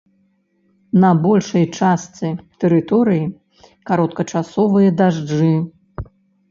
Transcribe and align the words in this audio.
На 1.03 1.11
большай 1.25 1.65
частцы 1.81 2.27
тэрыторыі 2.65 3.25
кароткачасовыя 3.93 4.89
дажджы. 5.05 5.55